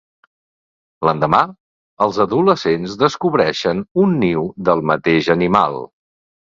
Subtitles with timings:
[1.07, 1.41] L'endemà,
[2.07, 5.85] els adolescents descobreixen un niu del mateix animal.